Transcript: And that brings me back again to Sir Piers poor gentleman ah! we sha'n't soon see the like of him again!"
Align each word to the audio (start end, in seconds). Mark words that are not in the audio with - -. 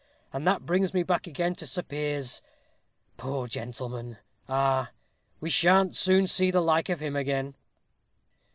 And 0.33 0.47
that 0.47 0.65
brings 0.65 0.95
me 0.95 1.03
back 1.03 1.27
again 1.27 1.53
to 1.53 1.67
Sir 1.67 1.83
Piers 1.83 2.41
poor 3.17 3.45
gentleman 3.45 4.17
ah! 4.49 4.89
we 5.39 5.51
sha'n't 5.51 5.95
soon 5.95 6.25
see 6.25 6.49
the 6.49 6.59
like 6.59 6.89
of 6.89 6.99
him 7.01 7.15
again!" 7.15 7.53